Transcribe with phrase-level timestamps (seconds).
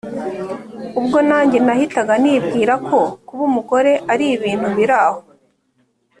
[0.99, 5.19] ubwo nanjye nahitaga nibwira ko kuba umugore ari ibintu biraho